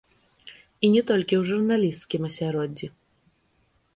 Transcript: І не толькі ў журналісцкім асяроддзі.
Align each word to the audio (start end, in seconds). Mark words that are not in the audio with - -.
І 0.87 0.89
не 0.93 1.01
толькі 1.11 1.35
ў 1.41 1.51
журналісцкім 1.51 2.21
асяроддзі. 2.31 2.87